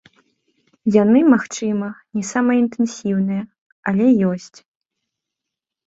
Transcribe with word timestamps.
Яны, 0.95 1.19
магчыма, 1.33 1.87
не 2.21 2.27
самыя 2.31 2.57
інтэнсіўныя, 2.65 3.43
але 3.93 4.05
ёсць. 4.35 4.55